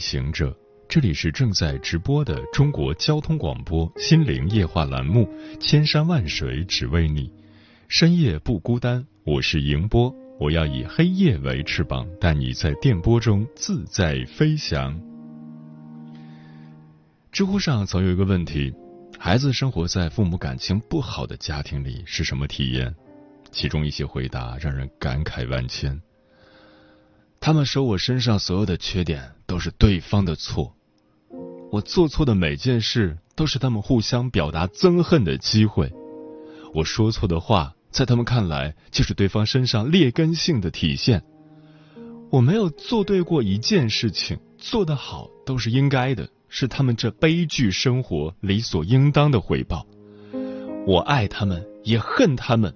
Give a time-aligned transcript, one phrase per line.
[0.00, 0.56] 行者，
[0.88, 5.28] 这里是正在直播的中国交通广播心灵夜话栏目
[5.58, 7.28] 《千山万水只为你》，
[7.86, 14.98] 深夜不孤单，我是迎波，我要以黑夜为翅膀，带你在电波中自在飞翔。
[17.30, 18.72] 知乎上曾有一个问题：
[19.18, 22.92] 孩子生活在父母感情不好的家庭里是什么体验？
[23.52, 26.00] 其中一些回答让人感慨万千。
[27.38, 30.76] 他们说我身上所有的缺点都是对方的错，
[31.72, 35.92] 我做错的每件事都是他们互相表达憎恨的机会，
[36.72, 41.24] 我说错的话在他们看来就是对方身上劣根性的体现。
[42.30, 49.84] 我没有做对过一件事情，做得好都是应该的，是他们这悲剧生活理所应当的回报。
[50.86, 52.72] 我爱他们，也恨他们，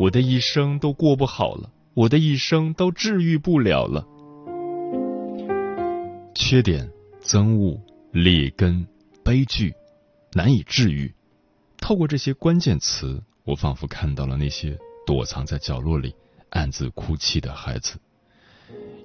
[0.00, 1.70] 我的一生都过不好了。
[1.94, 4.04] 我的一生都治愈不了了，
[6.34, 6.90] 缺点、
[7.22, 7.80] 憎恶、
[8.12, 8.86] 劣根、
[9.24, 9.74] 悲剧，
[10.32, 11.12] 难以治愈。
[11.78, 16.14] 透过这些关键词，我仿佛看到了那些躲藏在角落里
[16.50, 17.98] 暗自哭泣的孩子，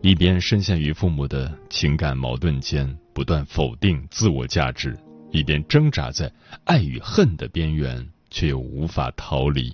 [0.02, 4.98] 一边深陷于父母的情感矛盾间，不断否定自我价值，
[5.32, 6.32] 一边挣扎在
[6.64, 9.74] 爱与恨的边缘，却又无法逃离。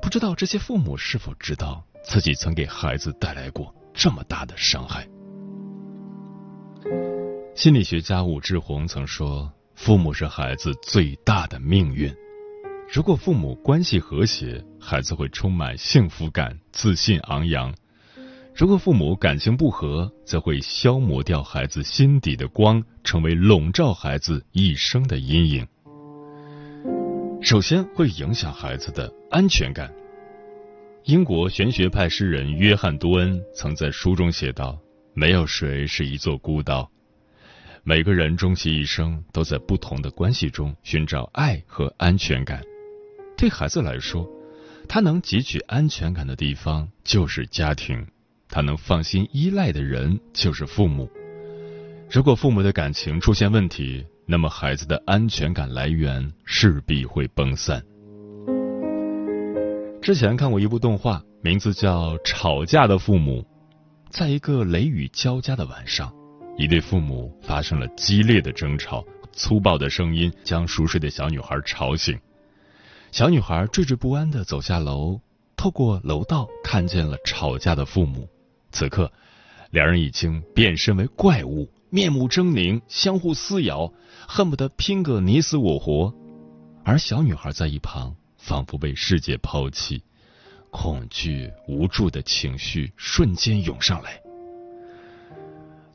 [0.00, 5.06] 不知道这些父母是否知道自己曾给孩子带来过这么大的伤害？
[7.54, 12.10] 心理学家武志红曾说：“父母是孩子最大的命运。
[12.90, 17.70] 如果父母关系和谐，孩子会充满幸福感、自信昂扬；
[18.54, 25.66] 如果父母感情不和，则会消磨掉孩子心底的光，成为笼罩孩子一生的阴影。”
[27.42, 29.92] 首先会影响孩子的安全感。
[31.04, 34.78] 英国玄学派诗人约翰·多恩曾在书中写道
[35.12, 36.88] ：“没有谁是一座孤岛，
[37.84, 42.62] 每个人终其一生都在不同的关系中寻找爱和安全感。
[43.36, 44.24] 对孩子来说，
[44.88, 48.06] 他能汲取安全感的地方就是家庭，
[48.48, 51.10] 他能放心依赖的人就是父母。
[52.08, 57.82] 如果父母的感情出现问题，那么孩子的安全感来源势必会崩散。
[60.00, 63.42] 之前看过一部动画，名字叫《吵架的父母》。
[64.08, 66.12] 在一个雷雨交加的晚上，
[66.56, 72.18] 一对父母发生了激烈的争吵，粗暴的声音将熟睡的小女孩吵醒。
[73.10, 75.20] 小女孩惴惴不安的走下楼，
[75.56, 78.28] 透过楼道看见了吵架的父母。
[78.70, 79.10] 此刻，
[79.70, 81.70] 两人已经变身为怪物。
[81.90, 83.92] 面目狰狞，相互撕咬，
[84.26, 86.14] 恨不得拼个你死我活。
[86.84, 90.02] 而小女孩在一旁，仿佛被世界抛弃，
[90.70, 94.18] 恐惧、无助的情绪瞬间涌上来。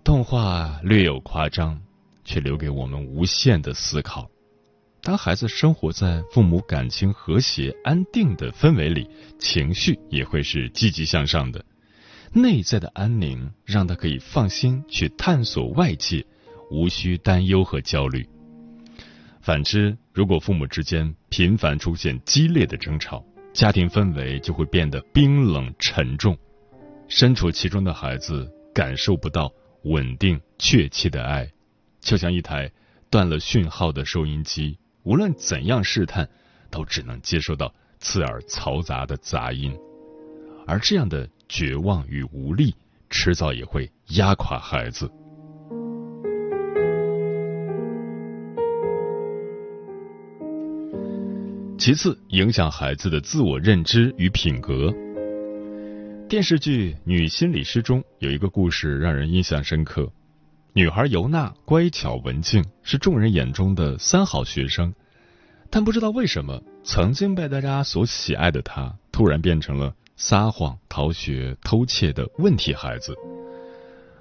[0.08, 1.78] 动画略有夸张，
[2.24, 4.26] 却留给我们无限的思考。
[5.02, 11.66] 当孩子生活在父母感情和谐、安定的氛围里，情绪也会是积极向上的。
[12.32, 16.26] 内在的安宁，让他可以放心去探索外界，
[16.72, 18.26] 无需担忧和焦虑。
[19.42, 26.38] 反之，如果父母之间频繁出现激烈的争吵，家庭氛围就会变得冰冷沉重。
[27.10, 29.52] 身处其中的孩子感受不到
[29.84, 31.52] 稳定确切的爱，
[32.00, 32.72] 就像一台
[33.10, 36.30] 断了讯号的收音机，无论怎样试探，
[36.70, 39.78] 都只能接收到刺耳嘈杂的杂音。
[40.66, 41.30] 而这样的。
[41.50, 42.76] 绝望与无力，
[43.10, 45.10] 迟早也会压垮孩子。
[51.78, 54.94] 其次，影响孩子的自我认知与品格。
[56.30, 60.12] 电视剧《女心理师》中有一个故事让人印象深刻：
[60.74, 64.94] 女孩尤娜乖巧文静，是众人眼中的三好学生，
[65.70, 69.96] 但不知道为什么，曾经被大家所喜爱的她，突然变成了。
[70.18, 73.16] 撒谎、逃学、偷窃的问题孩子，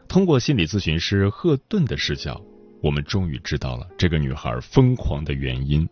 [0.06, 2.40] 通过心理咨询师赫顿的视角，
[2.82, 5.88] 我们终于知道了这个女孩疯狂的原因。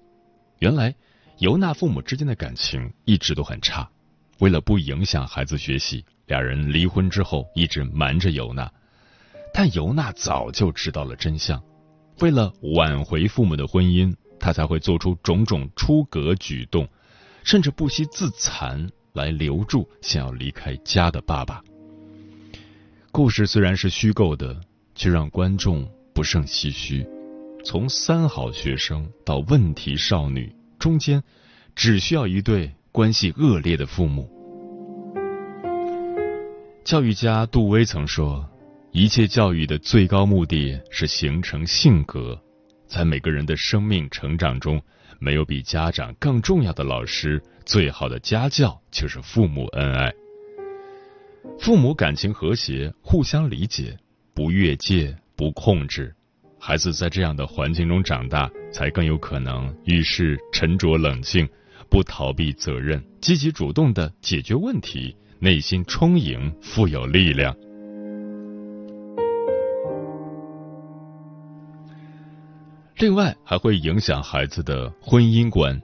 [0.58, 0.94] 原来，
[1.38, 3.90] 尤娜父母之间的感情一直都很差，
[4.38, 8.70] 为了不影响孩子学习，两人离婚之后一直瞒着尤娜。
[9.52, 11.62] 但尤娜早就知道了真相，
[12.20, 16.88] 为了挽回父母的婚姻，她才会做出种种出格举动，
[17.44, 21.62] 甚至不惜自残来留住想要离开家的爸爸。
[23.12, 24.60] 故事虽然是虚构的，
[24.96, 27.06] 却让观众不胜唏嘘。
[27.64, 31.22] 从三好学生到问题少女，中间
[31.76, 34.31] 只需要一对关系恶劣的父母。
[36.85, 38.49] 教育家杜威曾说。
[38.93, 42.41] 一切教育的最高目的是形成性格，
[42.87, 44.81] 在每个人的生命成长中，
[45.19, 47.43] 没有比家长更重要的老师。
[47.64, 50.14] 最好的家教就是父母恩爱，
[51.58, 53.99] 父母感情和谐，互相理解，
[54.32, 56.14] 不越界，不控制，
[56.61, 61.49] 孩子在这样的环境中长大，才更有可能遇事沉着冷静，
[61.84, 67.54] 不逃避责任，积极主动的解决问题，内心充盈，富有力量。
[72.98, 75.81] 另外，还会影响孩子的婚姻观。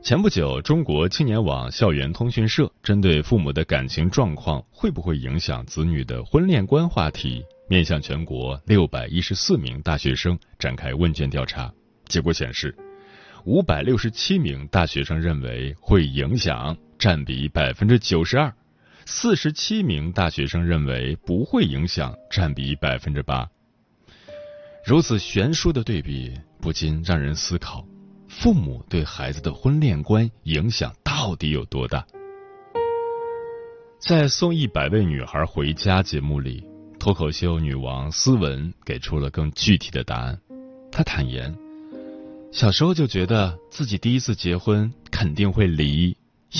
[0.00, 11.72] 前不久，中国青年网校园通讯社针对父母的感情状况会不会影响子女的婚恋观话题，面向全国六百一十四名大学生展开问卷调查。
[12.06, 12.74] 结果显示，
[13.44, 18.52] 五百六十七名大学生认为会影响，占比百分之九十二；
[19.04, 23.48] 四十七名大学生认为不会影响，占比百分之八。
[24.86, 27.84] 如此悬殊的对比，不禁让人思考：
[28.28, 32.06] 父母对孩子的婚恋观影响到底有多大？
[33.98, 36.64] 在送一百位女孩回家节目里，
[37.00, 40.40] 脱口秀女王思文给出了更具体的答案。
[40.92, 41.52] 她坦言，
[42.52, 46.14] 小时候就觉得自己第一次结婚肯定会离，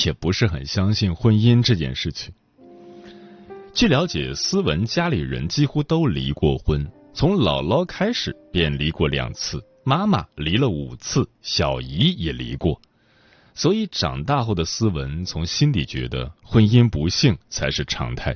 [0.07, 2.33] 也不是很相信婚姻这件事情。
[3.75, 6.91] 据了解，思文家里人几乎都离过婚。
[7.13, 12.81] 从姥姥开始便离过两次，妈妈离了五次，小姨也离过，
[13.55, 18.35] 所以长大后的思文从心底觉得婚姻不幸才是常态。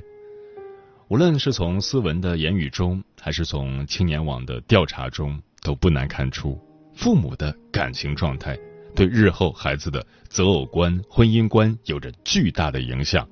[1.07, 6.59] 无论是从思文的言语中，还是从青年网的调查中，都不难看出，
[6.97, 8.57] 父母的感情状态
[8.95, 13.25] 对日后孩子的择偶观、婚姻观有着巨大的影响。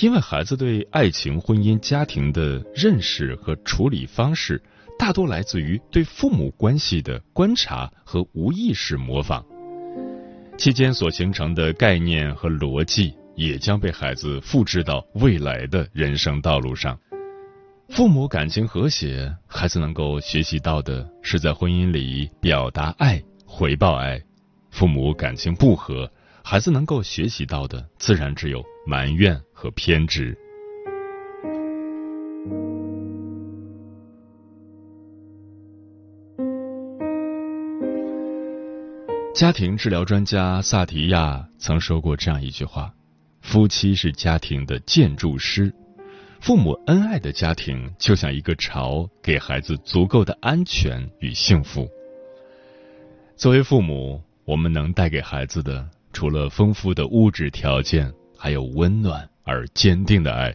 [0.00, 4.62] 因为孩子对爱情、婚姻、家庭的认识和处理方式，
[4.98, 9.42] 大多来自于对父母关系的观察和无意识模仿，
[10.58, 16.96] 期间所形成的概念和逻辑，也将被孩子复制到未来的人生道路上。
[17.90, 24.18] 父母感情和谐，孩子能够学习到的是在婚姻里表达爱、回报爱；
[24.70, 26.10] 父母感情不和，
[26.44, 29.40] 孩子能够学习到的自然只有埋怨。
[29.60, 30.38] 和偏执。
[39.34, 42.94] 家庭治疗专家萨提亚曾说过这样一句话
[43.42, 45.74] ：“夫妻是家庭的建筑师，
[46.40, 51.88] 父母恩爱的家庭就像一个巢，给孩子足够的安全与幸福。”
[53.36, 59.28] 作为父母，我们能带给孩子的，除了丰富的物质条件，还有温暖。
[59.50, 60.54] 而坚定的爱，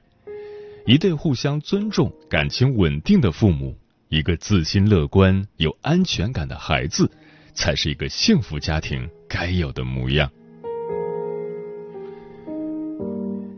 [0.85, 3.75] 一对互相尊重、感情稳定的父母，
[4.07, 7.09] 一个自信乐观、有安全感的孩子，
[7.55, 10.29] 才是一个幸福家庭该有的模样。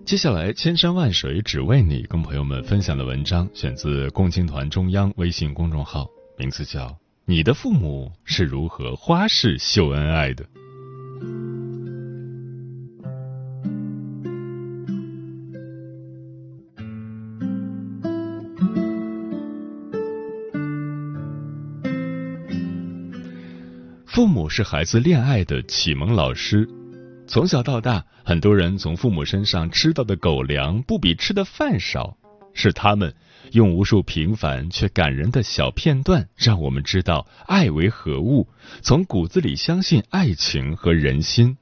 [0.06, 6.08] 接下来，千山万水只为你，跟朋友们分享的文章选自共青团中央微信公众号，
[6.38, 6.88] 名字叫
[7.26, 10.46] 《你的父母是如何花式秀恩爱的》。
[24.06, 26.70] 父母是孩子恋爱的启蒙老师，
[27.28, 32.18] 从小到大，很多人从父母身上吃到的狗粮不比吃的饭少，
[32.54, 33.14] 是他们
[33.52, 38.48] 用无数平凡却感人的小片段，让我们知道爱为何物，
[38.82, 41.58] 从骨子里相信爱情和人心。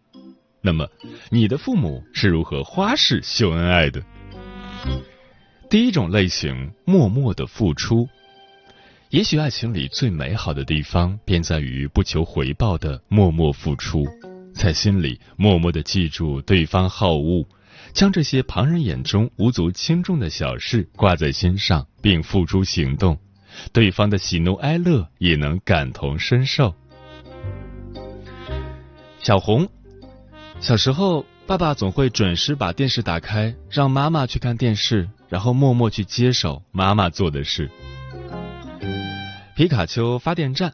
[0.61, 0.87] 那么，
[1.29, 4.03] 你的父母是如何花式秀恩爱的？
[5.69, 8.07] 第一种类型，默默的付出。
[9.09, 14.05] 也许爱情里最美好的地方，便在于不求回报的默默付出，
[14.53, 17.45] 在心里默默的记住对方好恶，
[17.91, 23.17] 将这些旁人眼中无足轻重的小事挂在心上，并付诸行动，
[23.71, 26.73] 对方的喜怒哀乐也能感同身受。
[29.19, 29.67] 小红，
[30.59, 37.69] 小时候爸爸总会准时把电视打开，让妈妈去看电视，然后默默去接手妈妈做的事。
[39.55, 40.73] 皮卡丘发电站，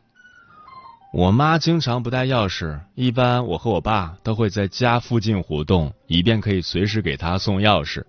[1.12, 8.06] 我妈经常不带钥匙，一般我和我爸都会在家附近活动，以便可以随时给她送钥匙。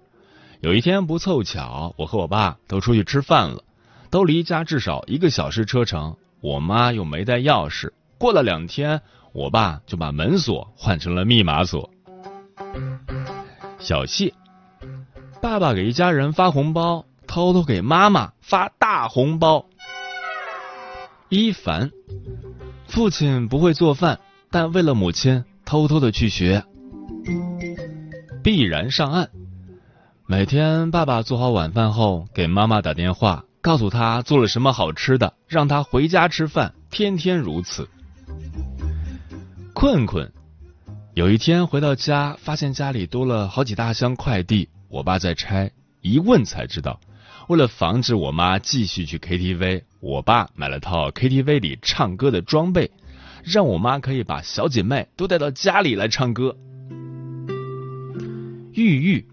[0.61, 3.65] 有一天不凑巧，我和我爸都出去吃饭了，
[4.11, 7.91] 都离家至少一个小时车程，我妈又没带钥匙。
[8.19, 9.01] 过了两天，
[9.33, 11.89] 我爸就把门锁换成了密码锁。
[13.79, 14.35] 小谢，
[15.41, 19.65] 爸爸给一家人发红包，偷偷给妈妈发大红包。
[21.31, 21.91] 一凡，
[22.91, 24.19] 父亲不会做饭，
[24.51, 26.65] 但为了母亲偷偷的去学。
[28.43, 29.31] 必然上岸，
[30.27, 37.89] 每天爸爸做好晚饭后给妈妈打电话，告诉她做了什么好吃的，让她回家吃饭，天天如此。
[39.73, 40.31] 困困。
[41.15, 45.71] 有一天回到家，发现家里多了好几大箱快递，我爸在拆，
[46.01, 46.99] 一问才知道，
[47.51, 52.93] 为了防止我妈继续去 KTV，我爸买了套 KTV 里唱歌的装备，
[53.43, 56.57] 让我妈可以把小姐妹都带到家里来唱歌。
[58.73, 59.27] 玉玉，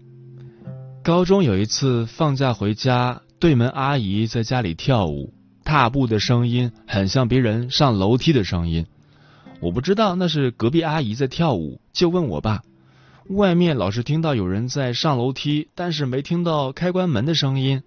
[1.04, 5.32] 高中有一次放假回家，对门阿姨在家里跳舞，
[5.62, 8.84] 踏步的声音很像别人上楼梯的声音。
[9.60, 12.64] 我不知道那是隔壁阿姨在跳舞，就问我爸。
[13.28, 17.84] 外面老是听到有人在上楼梯，但是没听到开关门的声音。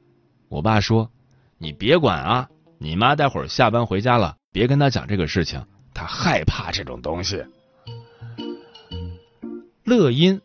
[0.52, 1.10] 我爸说
[1.58, 7.42] ：“你别管啊，你妈待会儿下班回家了，别跟她讲这个事情，她害怕这种东西。”
[9.86, 10.42] 乐音，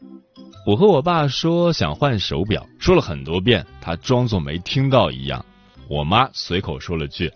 [0.65, 5.45] 我和我爸说想换手表，说了很多遍，他装作没听到一样。
[5.89, 7.33] 我妈随口说了句。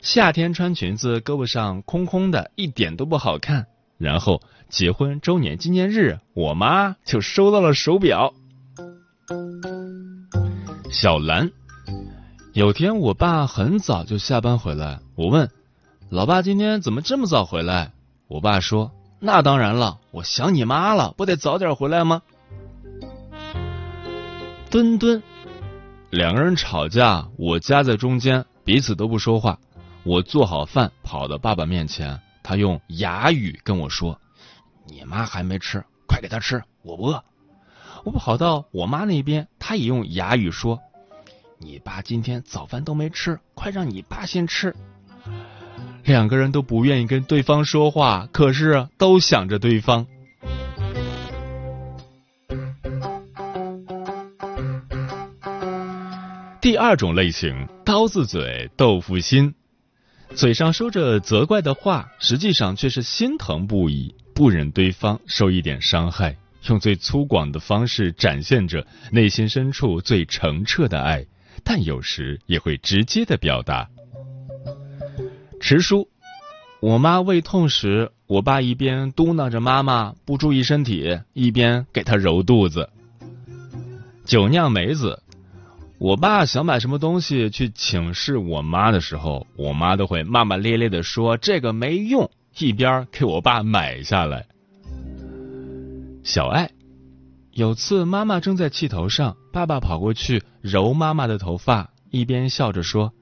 [0.00, 3.66] 夏天穿裙子，胳膊上空空的，一点都不好看。
[3.98, 8.32] 然后结婚周年纪念日，我妈就收到了手表。
[10.92, 11.50] 小兰，
[12.54, 15.50] 有天我爸很早就下班回来，我问
[16.08, 17.90] 老爸今天怎么这么早回来？
[18.28, 22.22] 我爸说那当然了，我想你妈了，不得早点回来吗？
[24.70, 25.20] 墩墩，
[26.10, 29.58] 两个人吵架，我夹在中间，彼此都不说话。
[30.04, 34.20] 我做好饭，跑到爸爸面前，他用哑语跟我说
[34.86, 37.24] ：“你妈还没吃，快给她吃，我不饿。”
[38.06, 40.78] 我跑到我妈那边，她也用哑语说
[41.64, 44.76] ：“你爸今天早饭都没吃，快让你爸先吃。”
[46.04, 50.06] 两个人都不愿意跟对方说话，可是都想着对方。
[56.60, 59.54] 第二种类型：刀子嘴豆腐心。
[60.34, 66.36] 嘴上说着责怪的话，实际上却是心疼不已，不忍对方受一点伤害，
[66.68, 71.24] 用最粗犷的方式展现着内心深处最澄澈的爱，
[71.64, 73.88] 但有时也会直接的表达。
[75.60, 76.08] 迟叔，
[76.80, 82.90] 我妈胃痛时，我爸一边嘟囔着妈妈不注意身体，一边给她揉肚子。
[84.24, 85.20] 酒酿梅子。
[85.96, 94.44] 我爸想买什么东西去请示我妈的时候，我妈都会骂骂咧咧的说这个没用，一边给我爸买下来。
[96.24, 96.70] 小爱，
[97.54, 103.12] 有次妈妈正在气头上，爸爸跑过去揉妈妈的头发，一边笑着说：“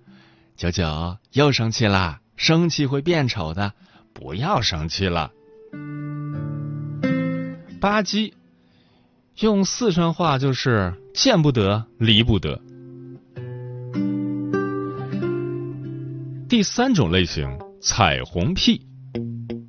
[0.57, 3.75] 九九又生气啦，生气会变丑的，
[4.15, 5.33] 不要生气了。”
[7.79, 8.33] 吧唧，
[9.41, 12.59] 用四川话就是见不得，离不得。
[16.49, 18.87] 第三种类型，彩虹屁。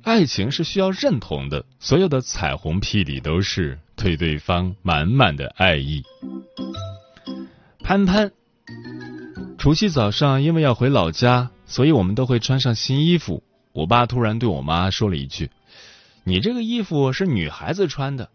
[0.02, 6.02] 爱情是需要认同的，所有的彩虹屁里都是对对方满满的爱意。
[7.80, 8.32] 潘潘，
[9.58, 13.42] 除夕早上因为要回老家，所以我们都会穿上新衣服。
[13.72, 15.50] 我爸突然对我妈说了一句
[16.24, 18.30] ：“你这个衣服是女孩子穿的。”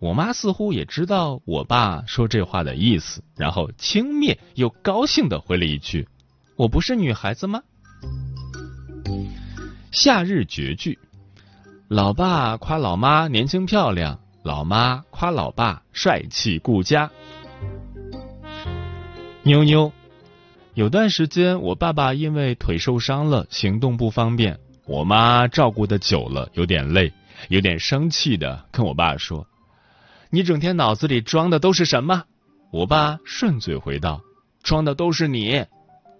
[0.00, 6.08] 我妈似乎也知道我爸说这话的意思，然后轻蔑又高兴的回了一句
[6.56, 7.62] ：“我不是女孩子吗？”
[9.92, 10.98] 夏日绝句：
[11.86, 17.10] 老爸夸老妈年轻漂亮，老妈夸老爸帅气顾家。
[19.42, 19.92] 妞妞，
[20.74, 27.12] 有段时间我爸爸因为腿受伤了，行动不方便，我妈照顾的久了有点累，
[27.48, 29.46] 有点生气的跟我爸说
[30.30, 32.24] ：“你整天脑子里装的都是什么？”
[32.72, 34.22] 我爸顺嘴回道
[34.62, 35.64] ：“装的都是你。”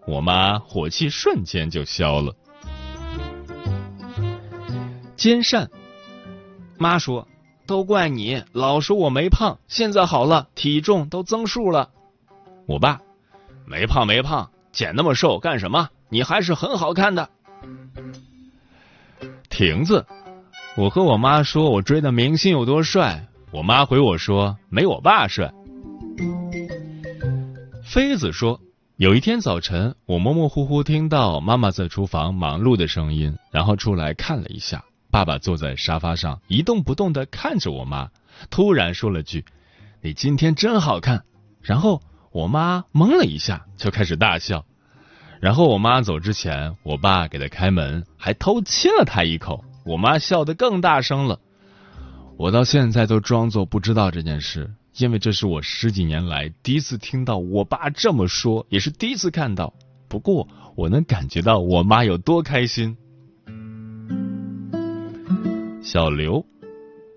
[0.06, 2.34] 我妈火气瞬间就消了。
[5.16, 5.70] 煎扇，
[6.76, 7.28] 妈说
[7.72, 11.88] ：“都怪你，老说我没胖，现在好了，体重都增数了。
[12.66, 13.00] 我爸，
[13.64, 15.88] 没胖没胖，减那么瘦干什么？
[16.10, 17.30] 你还是很好看的。
[19.48, 20.04] 亭子，
[20.76, 25.50] 我和我妈说我追的明星有多帅，我妈回我说没我爸帅。
[27.82, 28.60] 妃子说，
[28.96, 34.84] 有一天早晨，我模模糊糊听到妈妈在厨房忙碌的声音，然后出来看了一下。
[35.12, 38.08] 爸爸坐在沙发上一动不动的看着我妈，
[38.48, 39.44] 突然说了句
[40.00, 41.24] ：“你今天真好看。”
[41.60, 42.00] 然后
[42.30, 44.64] 我妈懵了一下，就开始大笑。
[45.38, 49.62] 然后我妈走之前，我爸给她开门，还偷亲了她一口。
[49.84, 51.38] 我妈笑得更大声了。
[52.38, 59.74] 我到现在都装作不知道这件事，因为这是我十几年来第一次听到我爸这么说，也是第一次看到。
[60.08, 62.96] 不过我能感觉到我妈有多开心。
[65.82, 66.46] 小刘，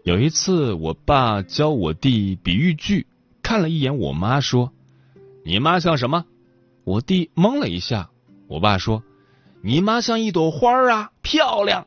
[0.03, 3.05] 有一次我爸教我弟比喻句，
[3.43, 4.74] 看了一眼我妈说
[5.45, 6.25] ：“你妈像什么？”
[6.84, 8.10] 我弟懵了一下。
[8.48, 9.03] 我爸说
[9.62, 11.86] ：“你妈像一朵花啊，漂亮。”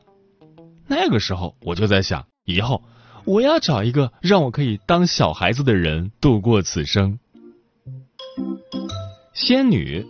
[0.87, 2.81] 那个时候我就在想，以后
[3.25, 7.19] 我要找一个让我可以当小孩子的人度过此生。
[9.33, 10.07] 仙女，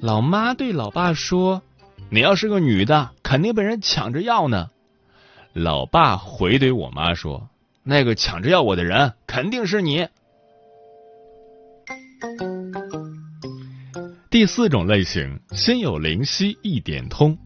[0.00, 1.60] 老妈对老爸说
[2.08, 4.70] ：“你要是个女的，肯定被人抢着要呢。”
[5.58, 7.50] 老爸回怼我妈说
[7.84, 10.08] ：“那个抢着要我的人肯定是你。”
[14.30, 17.36] 第四种类型，心有灵犀一点通，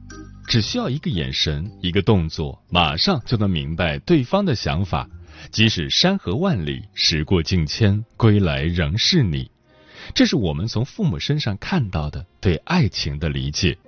[0.46, 5.08] 只需要一个眼神、一个动作，马上就能明白对方的想法。
[5.50, 9.50] 即使山河万里，时过境迁，归来仍是你。
[10.14, 13.78] 这是我们从父母身上看到的对爱情的理解。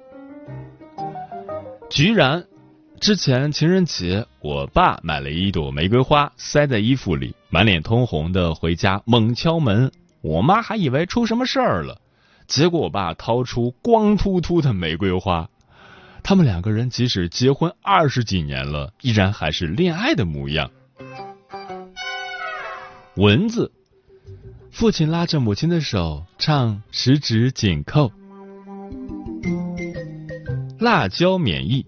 [1.90, 2.45] 居然。
[3.04, 9.92] 之前情人节，我爸买了一朵玫瑰花，塞在衣服里，满脸通红的回家猛敲门。
[10.23, 12.00] 我妈还以为出什么事儿了，
[12.46, 15.50] 结果我爸掏出光秃秃的玫瑰花。
[16.23, 20.71] 他们两个人即使结婚二十几年了，依然还是恋爱的模样。
[23.17, 23.71] 蚊子，
[24.71, 28.10] 父亲拉着母亲的手唱十指紧扣。
[30.78, 31.84] 辣椒免疫。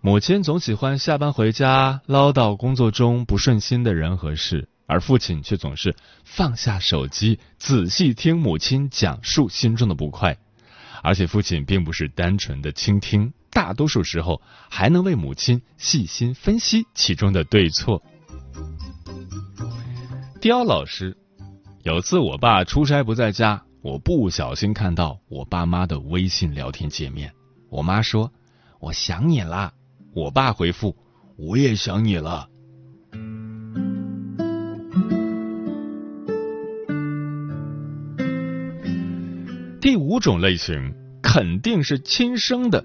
[0.00, 10.38] 母亲总喜欢下班回家唠叨工作中不顺心的人和事，而父亲却总是放下手机，仔细听母亲讲述心中的不快。
[11.02, 18.00] 而且父亲并不是单纯的倾听，大多数时候还能为母亲细心分析其中的对错。
[20.40, 21.16] 刁老师，
[21.82, 27.32] 有次我爸出差不在家，我不小心看到我爸妈的微信聊天界面，
[27.68, 28.32] 我妈说
[28.78, 29.72] ：“我想你了。”
[30.18, 30.96] 我爸回复
[31.38, 32.48] ：“我也想你了。”
[39.80, 42.84] 第五种类型肯定是亲生的，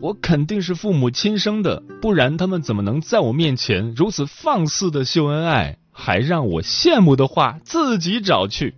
[0.00, 8.76] 我肯定是父母亲生的，不然他们怎么能在我面前如此放肆的秀恩爱，还让我羡慕的话自己找去？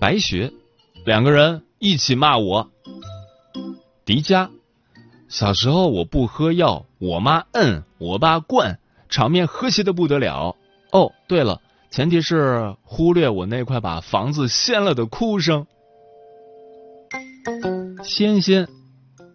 [0.00, 0.52] 白雪，
[1.06, 2.72] 两个人一起骂我，
[4.04, 4.50] 迪迦。
[5.32, 10.56] 小时候我不喝药，我妈摁，我爸灌，场面和谐的不得了。
[10.90, 15.66] 哦，对了，前提是忽略我那块把房子掀了的哭声。
[18.04, 18.68] 仙仙，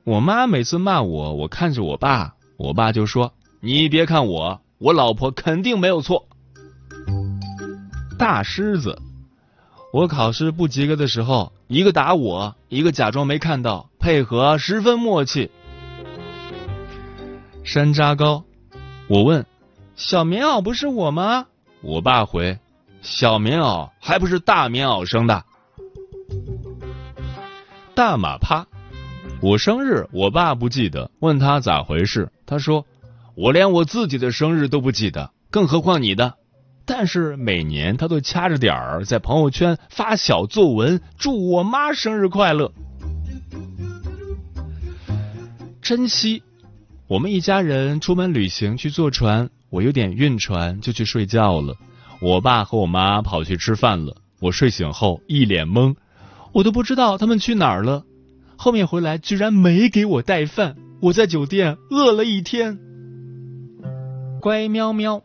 [0.03, 6.27] 我妈每次骂我，我看着我爸，我爸就说：“你别看我，我老婆肯定没有错。”
[8.19, 9.01] 大狮子，
[9.91, 15.49] 我考试不及格的时候，一个打我，一个假装没看到，配合十分默契。
[17.67, 18.45] 山楂糕，
[19.09, 19.45] 我问
[19.97, 21.47] ：“小棉袄不是我吗？”
[21.83, 22.57] 我爸回
[23.03, 25.43] ：“小棉袄还不是大棉袄生的。”
[27.93, 28.65] 大马趴，
[29.41, 32.85] 我生日我爸不记得，问他咋回事，他说
[33.35, 36.35] ：“我连我自己的生日都不记得，更何况你的。”
[36.87, 42.71] 但是每年他都掐着点儿在朋友圈发小作文，祝我妈生日快乐。
[45.81, 46.43] 珍惜。
[47.07, 51.73] 我们一家人出门旅行去坐船，我有点晕船，就去睡觉了。
[52.19, 54.17] 我爸和我妈跑去吃饭了。
[54.41, 55.95] 我睡醒后一脸懵，
[56.51, 58.03] 我都不知道他们去哪儿了。
[58.57, 62.77] 后面回来居然没给我带饭，我在酒店饿了一天。
[64.41, 65.23] 乖喵喵，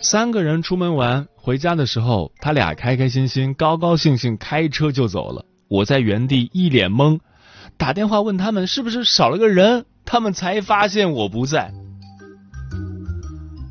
[0.00, 5.46] 三个人出门玩，回家的时候他俩开开心心、高高兴兴开车就走了。
[5.68, 7.20] 我在原地一脸懵，
[7.76, 9.86] 打电话问他们是不是少了个人。
[10.04, 11.72] 他们才发现我不在。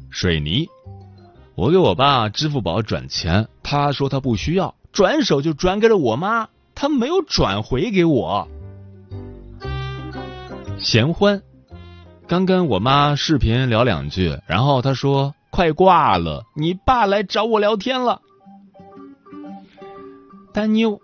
[0.10, 0.68] 水泥。
[1.56, 8.48] 我给我爸支付宝转钱，他说他不需要，转手就转给了我妈，他没有转回给我。
[10.80, 11.44] 闲欢，
[12.28, 18.22] 刚跟我妈视频聊两句，然后他说快挂了，你爸来找我聊天了。
[20.54, 21.00] 担妞，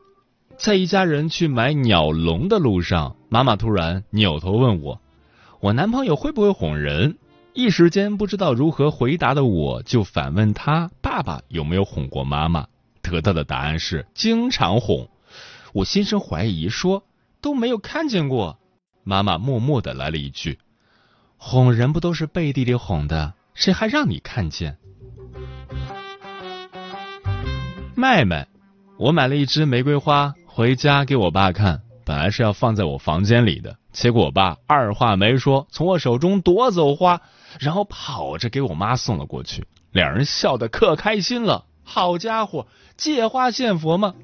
[0.58, 5.00] 在一家人去买鸟笼的路上，妈妈突然扭头问我，
[5.60, 7.18] 我男朋友会不会哄人？
[7.54, 12.68] 一时间不知道如何回答的我，就反问他爸爸有没有哄过妈妈，
[13.02, 15.08] 得到的答案是经常哄。
[15.74, 17.04] 我心生怀疑，说
[17.40, 18.58] 都没有看见过。
[19.04, 20.58] 妈妈默默的来了一句
[21.38, 24.78] ：“哄人不都是背地里哄的，谁还让你看见？”
[27.96, 28.48] 麦麦，
[28.98, 37.22] 我买了一支玫瑰花回家给我爸看，本来是要放在我房间里的，结果我爸二话没说，从我手中夺走花。
[37.60, 41.66] 然后跑着给我妈送了过去，两人笑得可开心了。
[41.84, 42.66] 好家伙，
[42.98, 44.16] 借花献佛吗？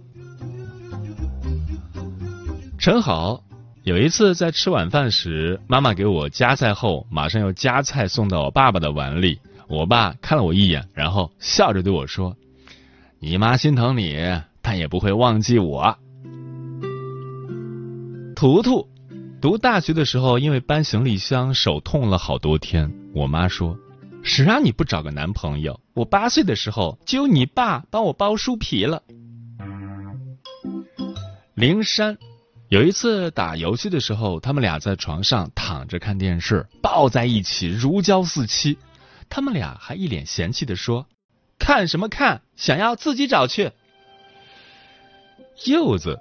[2.79, 3.43] 陈好，
[3.83, 9.39] 有一次在吃晚饭时，妈妈给我夹菜后，马上又夹菜送到我爸爸的碗里。
[9.67, 12.35] 我爸看了我一眼，然后笑着对我说
[13.21, 14.17] ：“你妈心疼你，
[14.63, 15.95] 但也不会忘记我。”
[18.43, 18.89] 图图。
[19.39, 22.93] 读大学的时候，因为搬行李箱手痛了好多天。
[23.15, 23.77] 我妈说
[24.21, 25.79] ：“谁让你不找个男朋友？
[25.93, 29.01] 我八岁的时候就有你爸帮我剥书皮了。”
[31.55, 32.17] 灵山
[32.67, 38.77] 有一次打游戏的时候，他们俩在床上躺着看电视，抱在一起如胶似漆。
[39.29, 41.07] 他们俩还一脸嫌弃的说
[41.57, 42.41] ：“看什么看？
[42.57, 43.71] 想要自己找去。”
[45.63, 46.19] 柚子。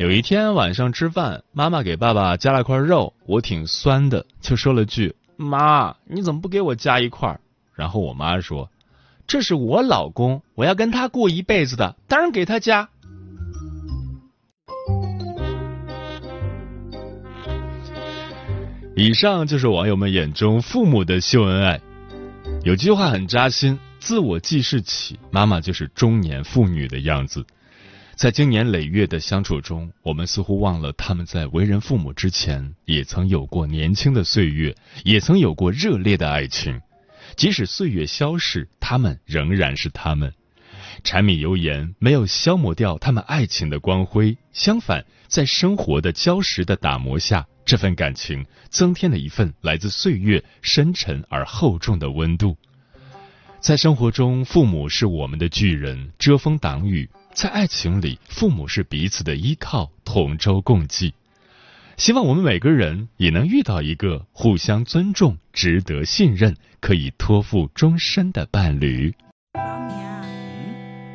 [0.00, 7.38] 有一天晚上吃饭，妈妈给爸爸夹了块肉，我挺酸的，就说了句：“妈，你怎么不给我夹一块？”
[7.76, 8.70] 然后我妈说
[9.28, 12.88] ：“这是我老公，我要跟他过一辈子的，当然给他夹。”
[18.96, 21.78] 以上就是网友们眼中父母的秀恩爱。
[22.62, 27.44] 有句话很扎心：自我记事起，妈妈就是中年妇女的样子。
[28.14, 36.80] 在经年累月的相处中，我们似乎忘了他们在为人父母之前，也曾有过年轻的岁月，也曾有过热烈的爱情。
[37.36, 40.32] 即使岁月消逝，他们仍然是他们。
[41.02, 52.54] 柴米油盐没有消磨掉他们爱情的光辉，相反，在生活的礁石的打磨下，这份感情增添了一份来自岁月深沉而厚重的温度。
[53.60, 57.08] 在生活中，父母是我们的巨人，遮风挡雨。
[57.32, 61.14] 在爱情里，父母是彼此的依靠，同舟共济。
[61.96, 69.14] 希望我们每个人也能遇到一个互相尊重、值得信任、可以托付终身的伴侣。
[69.54, 70.22] 老娘，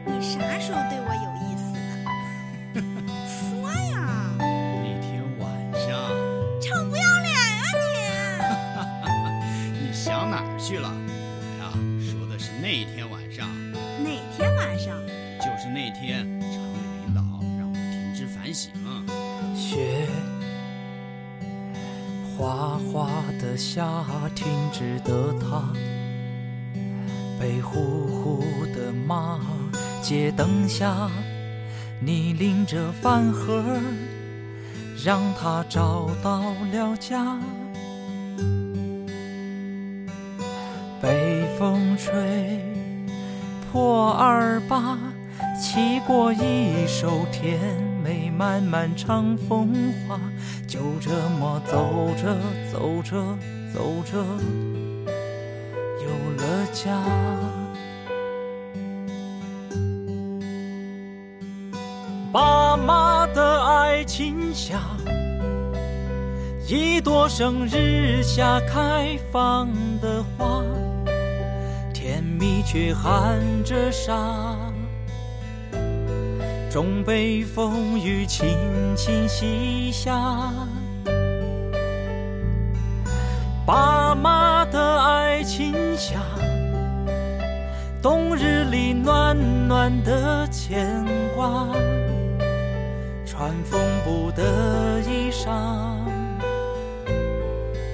[0.05, 1.73] 你啥时候对我有意思
[2.03, 2.85] 了？
[3.27, 4.35] 说呀！
[4.39, 5.89] 那天晚上。
[6.61, 7.63] 臭不要脸啊
[9.73, 9.87] 你！
[9.87, 10.91] 你想哪儿去了？
[22.95, 23.09] 花
[23.41, 25.73] 的下，停止的他，
[27.37, 28.41] 被呼呼
[28.73, 29.37] 的骂。
[30.01, 31.11] 街灯下，
[31.99, 33.61] 你拎着饭盒，
[35.03, 36.39] 让他找到
[36.71, 37.37] 了家。
[41.01, 42.63] 北风吹
[43.69, 44.97] 破耳巴。
[45.61, 47.94] 骑过一首甜美
[48.37, 49.73] 漫漫长风
[50.07, 50.19] 花，
[50.67, 52.35] 就这么走着
[52.69, 53.15] 走着
[53.73, 54.17] 走着，
[56.03, 57.01] 有了家。
[62.33, 64.81] 爸妈的爱情下，
[66.67, 69.69] 一朵生日下开放
[70.01, 70.61] 的花，
[71.93, 74.64] 甜蜜却含着沙。
[76.75, 78.45] 中北风雨轻
[78.97, 80.51] 轻洗下，
[83.65, 86.19] 爸妈的爱情下，
[88.01, 89.37] 冬日里暖
[89.69, 91.01] 暖的牵
[91.33, 91.65] 挂，
[93.25, 95.47] 穿缝补的衣裳，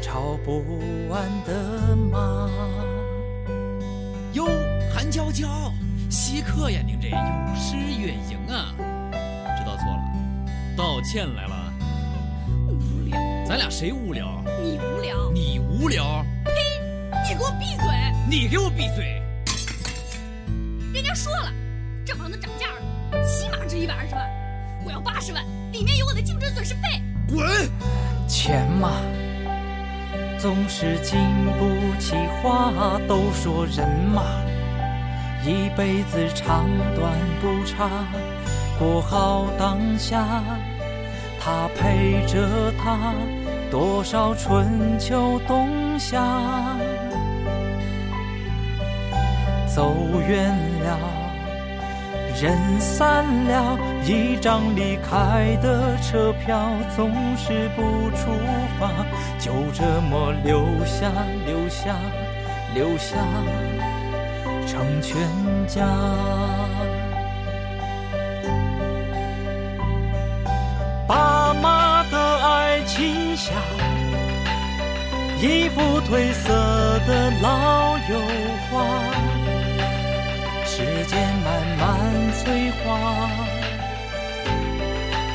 [0.01, 0.65] 吵不
[1.07, 2.49] 完的骂。
[4.33, 4.47] 哟，
[4.91, 5.47] 韩娇娇。
[6.09, 7.15] 稀客呀，您这有
[7.55, 8.70] 失远迎啊！
[11.03, 11.73] 知道错了，道歉来了。
[12.67, 14.43] 无聊，咱俩谁无聊？
[14.61, 16.23] 你无聊，你无聊。
[16.45, 16.51] 呸！
[17.27, 17.85] 你给我闭嘴！
[18.29, 19.21] 你给我闭嘴！
[20.93, 21.51] 人家说了，
[22.05, 24.23] 这房子涨价了，起码值一百二十万，
[24.85, 26.81] 我要八十万，里面有我的精神损失费。
[27.27, 27.47] 滚！
[28.27, 29.01] 钱嘛，
[30.37, 31.19] 总是经
[31.57, 32.71] 不起花。
[33.07, 34.23] 都说人嘛，
[35.43, 37.11] 一辈子长短
[37.41, 37.89] 不差，
[38.77, 40.43] 过好当下。
[41.43, 43.15] 他陪着他
[43.71, 46.21] 多少春秋冬夏，
[49.65, 49.95] 走
[50.27, 50.99] 远了，
[52.39, 53.75] 人散了，
[54.05, 56.61] 一张离开的车票
[56.95, 58.29] 总是不出
[58.79, 58.91] 发，
[59.39, 61.11] 就这么留下，
[61.47, 61.95] 留下，
[62.75, 63.17] 留下，
[64.67, 65.17] 成全
[65.67, 66.60] 家。
[72.91, 73.53] 爱情下，
[75.39, 78.19] 一幅褪色的老油
[78.69, 78.83] 画，
[80.65, 83.29] 时间慢慢催化，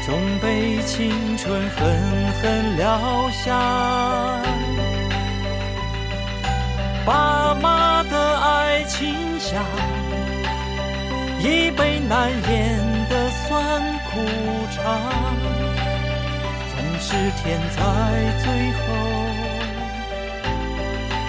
[0.05, 3.59] 总被青春狠狠撂下。
[7.07, 9.65] 爸妈的爱情下，
[11.39, 14.21] 一杯难言的酸苦
[14.77, 15.56] 茶。
[16.99, 17.81] 是天在
[18.43, 18.81] 最后，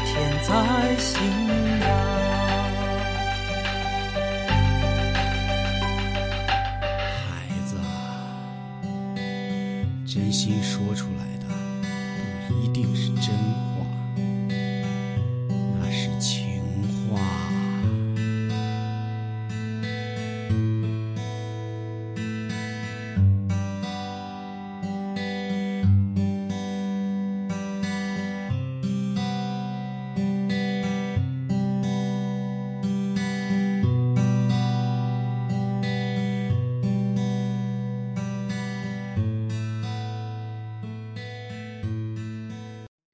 [0.05, 0.49] 天在
[0.97, 1.11] 心
[1.81, 1.85] 呀。
[7.11, 7.27] 孩
[7.65, 7.71] 子，
[10.05, 11.36] 真心说出来。